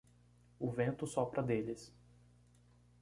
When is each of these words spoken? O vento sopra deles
O 0.59 0.71
vento 0.71 1.05
sopra 1.05 1.43
deles 1.43 1.93